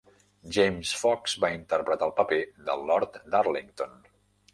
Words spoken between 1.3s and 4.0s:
va interpretar el paper de Lord Darlington.